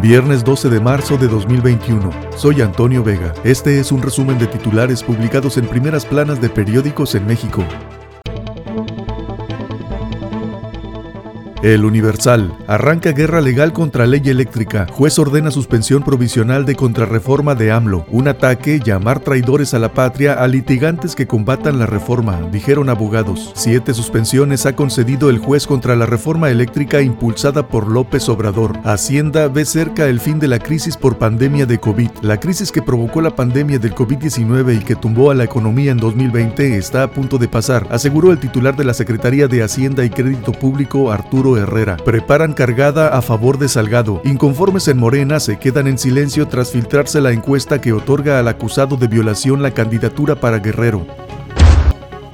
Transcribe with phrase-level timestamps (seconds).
[0.00, 2.10] Viernes 12 de marzo de 2021.
[2.36, 3.34] Soy Antonio Vega.
[3.42, 7.64] Este es un resumen de titulares publicados en primeras planas de periódicos en México.
[11.62, 12.56] El Universal.
[12.68, 14.86] Arranca guerra legal contra ley eléctrica.
[14.92, 18.06] Juez ordena suspensión provisional de contrarreforma de AMLO.
[18.10, 23.52] Un ataque, llamar traidores a la patria a litigantes que combatan la reforma, dijeron abogados.
[23.56, 28.78] Siete suspensiones ha concedido el juez contra la reforma eléctrica impulsada por López Obrador.
[28.84, 32.10] Hacienda ve cerca el fin de la crisis por pandemia de COVID.
[32.22, 35.98] La crisis que provocó la pandemia del COVID-19 y que tumbó a la economía en
[35.98, 40.10] 2020 está a punto de pasar, aseguró el titular de la Secretaría de Hacienda y
[40.10, 41.96] Crédito Público, Arturo Herrera.
[41.96, 44.20] Preparan cargada a favor de Salgado.
[44.24, 48.96] Inconformes en Morena se quedan en silencio tras filtrarse la encuesta que otorga al acusado
[48.96, 51.06] de violación la candidatura para Guerrero.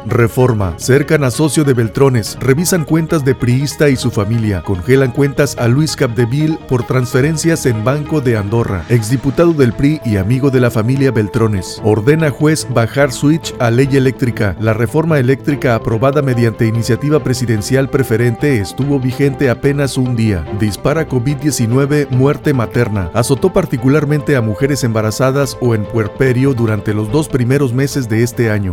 [0.06, 0.74] Reforma.
[0.78, 2.36] Cercan a socio de Beltrones.
[2.40, 4.62] Revisan cuentas de Priista y su familia.
[4.62, 8.84] Congelan cuentas a Luis Capdeville por transferencias en Banco de Andorra.
[8.88, 11.80] Exdiputado del PRI y amigo de la familia Beltrones.
[11.84, 14.56] Ordena juez bajar switch a ley eléctrica.
[14.60, 20.44] La reforma eléctrica aprobada mediante iniciativa presidencial preferente estuvo vigente apenas un día.
[20.58, 23.10] Dispara COVID-19 muerte materna.
[23.14, 28.50] Azotó particularmente a mujeres embarazadas o en puerperio durante los dos primeros meses de este
[28.50, 28.72] año.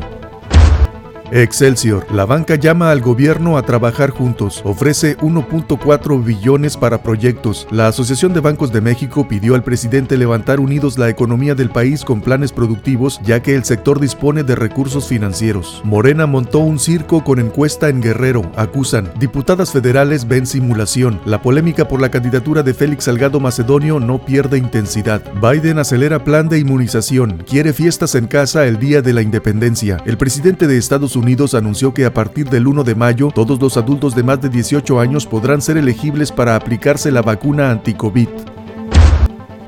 [1.33, 2.05] Excelsior.
[2.11, 4.61] La banca llama al gobierno a trabajar juntos.
[4.65, 7.67] Ofrece 1.4 billones para proyectos.
[7.71, 12.03] La Asociación de Bancos de México pidió al presidente levantar unidos la economía del país
[12.03, 15.81] con planes productivos, ya que el sector dispone de recursos financieros.
[15.85, 18.51] Morena montó un circo con encuesta en Guerrero.
[18.57, 19.09] Acusan.
[19.17, 21.21] Diputadas federales ven simulación.
[21.23, 25.21] La polémica por la candidatura de Félix Salgado Macedonio no pierde intensidad.
[25.41, 27.41] Biden acelera plan de inmunización.
[27.47, 29.95] Quiere fiestas en casa el día de la independencia.
[30.05, 33.61] El presidente de Estados Unidos Unidos anunció que a partir del 1 de mayo todos
[33.61, 38.27] los adultos de más de 18 años podrán ser elegibles para aplicarse la vacuna anti-COVID.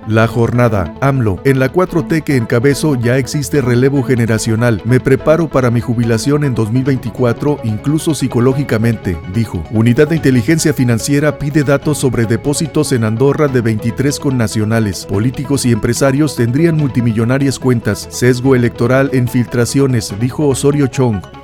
[0.08, 4.82] La jornada, AMLO, en la 4T que encabezo ya existe relevo generacional.
[4.84, 9.64] Me preparo para mi jubilación en 2024, incluso psicológicamente, dijo.
[9.72, 15.06] Unidad de Inteligencia Financiera pide datos sobre depósitos en Andorra de 23 connacionales.
[15.06, 18.08] Políticos y empresarios tendrían multimillonarias cuentas.
[18.10, 21.43] Sesgo electoral en filtraciones, dijo Osorio Chong.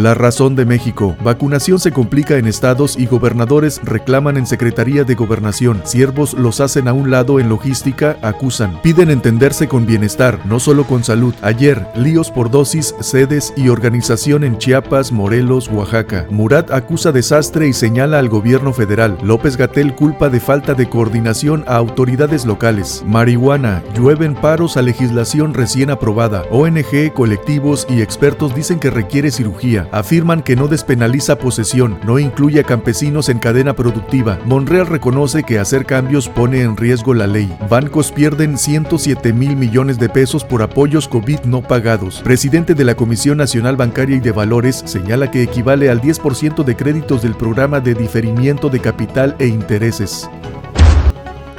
[0.00, 1.14] La razón de México.
[1.22, 5.82] Vacunación se complica en estados y gobernadores reclaman en Secretaría de Gobernación.
[5.84, 8.80] Siervos los hacen a un lado en logística, acusan.
[8.80, 11.34] Piden entenderse con bienestar, no solo con salud.
[11.42, 16.26] Ayer, líos por dosis, sedes y organización en Chiapas, Morelos, Oaxaca.
[16.30, 19.18] Murat acusa desastre y señala al gobierno federal.
[19.22, 23.04] López Gatel culpa de falta de coordinación a autoridades locales.
[23.06, 23.82] Marihuana.
[23.94, 26.44] Llueven paros a legislación recién aprobada.
[26.50, 32.60] ONG, colectivos y expertos dicen que requiere cirugía afirman que no despenaliza posesión, no incluye
[32.60, 34.38] a campesinos en cadena productiva.
[34.44, 37.52] Monreal reconoce que hacer cambios pone en riesgo la ley.
[37.68, 42.20] Bancos pierden 107 mil millones de pesos por apoyos COVID no pagados.
[42.22, 46.76] Presidente de la Comisión Nacional Bancaria y de Valores señala que equivale al 10% de
[46.76, 50.28] créditos del programa de diferimiento de capital e intereses.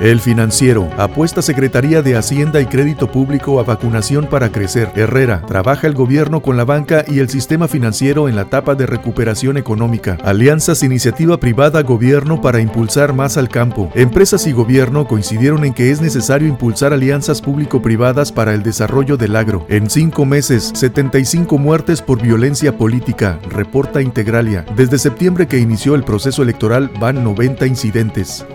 [0.02, 0.90] El financiero.
[0.98, 4.92] Apuesta Secretaría de Hacienda y Crédito Público a vacunación para crecer.
[4.96, 5.44] Herrera.
[5.46, 9.58] Trabaja el gobierno con la banca y el sistema financiero en la etapa de recuperación
[9.58, 10.18] económica.
[10.24, 13.92] Alianzas Iniciativa Privada Gobierno para impulsar más al campo.
[13.94, 19.36] Empresas y gobierno coincidieron en que es necesario impulsar alianzas público-privadas para el desarrollo del
[19.36, 19.68] agro.
[19.70, 24.66] En cinco meses, 75 muertes por violencia política, reporta Integralia.
[24.76, 28.48] Desde septiembre que inició el proceso electoral van 90 incidentes.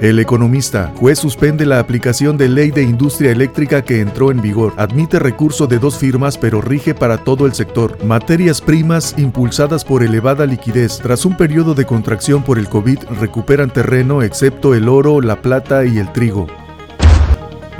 [0.00, 4.72] El economista, juez suspende la aplicación de ley de industria eléctrica que entró en vigor.
[4.78, 8.02] Admite recurso de dos firmas pero rige para todo el sector.
[8.02, 11.00] Materias primas impulsadas por elevada liquidez.
[11.02, 15.84] Tras un periodo de contracción por el COVID recuperan terreno excepto el oro, la plata
[15.84, 16.46] y el trigo.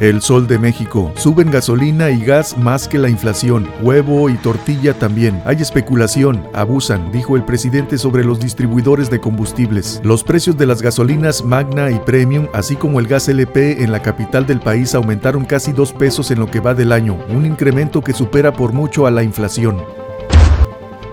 [0.00, 1.12] El Sol de México.
[1.15, 3.69] Suben gasolina y gas más que la inflación.
[3.83, 5.43] Huevo y tortilla también.
[5.44, 6.43] Hay especulación.
[6.55, 10.01] Abusan, dijo el presidente sobre los distribuidores de combustibles.
[10.03, 14.01] Los precios de las gasolinas Magna y Premium, así como el gas LP en la
[14.01, 17.19] capital del país, aumentaron casi dos pesos en lo que va del año.
[17.28, 19.83] Un incremento que supera por mucho a la inflación.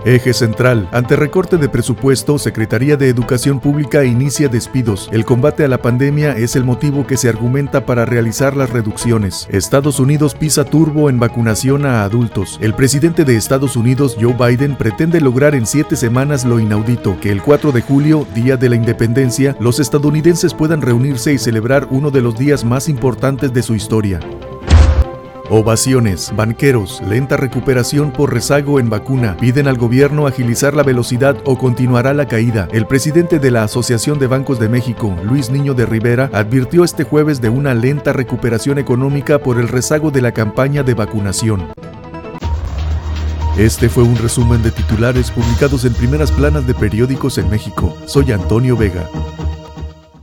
[0.04, 0.88] Eje central.
[0.92, 5.08] Ante recorte de presupuesto, Secretaría de Educación Pública inicia despidos.
[5.12, 9.46] El combate a la pandemia es el motivo que se argumenta para realizar las reducciones.
[9.50, 12.58] Estados Unidos pisa turbo en vacunación a adultos.
[12.60, 17.30] El presidente de Estados Unidos, Joe Biden, pretende lograr en siete semanas lo inaudito, que
[17.30, 22.10] el 4 de julio, Día de la Independencia, los estadounidenses puedan reunirse y celebrar uno
[22.10, 24.20] de los días más importantes de su historia.
[25.50, 29.34] Ovaciones, banqueros, lenta recuperación por rezago en vacuna.
[29.38, 32.68] Piden al gobierno agilizar la velocidad o continuará la caída.
[32.70, 37.04] El presidente de la Asociación de Bancos de México, Luis Niño de Rivera, advirtió este
[37.04, 41.68] jueves de una lenta recuperación económica por el rezago de la campaña de vacunación.
[43.56, 47.96] Este fue un resumen de titulares publicados en primeras planas de periódicos en México.
[48.04, 49.08] Soy Antonio Vega.